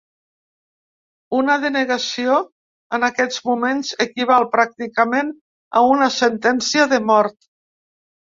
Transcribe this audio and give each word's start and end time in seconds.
Una 1.39 1.57
denegació 1.63 2.37
en 2.99 3.05
aquests 3.09 3.37
moments 3.51 3.93
equival 4.07 4.47
pràcticament 4.57 5.31
a 5.83 5.85
una 5.91 6.09
sentència 6.17 6.89
de 6.97 7.03
mort. 7.13 7.41